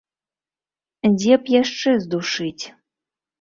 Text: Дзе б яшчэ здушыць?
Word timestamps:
Дзе 1.17 1.37
б 1.43 1.53
яшчэ 1.61 1.91
здушыць? 2.07 2.65